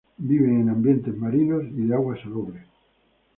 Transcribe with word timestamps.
Viven 0.17 0.61
en 0.61 0.69
ambientes 0.69 1.15
marinos 1.15 1.63
y 1.63 1.85
de 1.85 1.93
agua 1.93 2.19
salobre. 2.19 2.65